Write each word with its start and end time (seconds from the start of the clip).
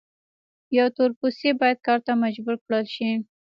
یو 0.77 0.87
تور 0.95 1.09
پوستی 1.19 1.49
باید 1.59 1.77
کار 1.87 1.99
ته 2.05 2.11
مجبور 2.23 2.55
کړل 2.65 2.85
شي. 2.95 3.09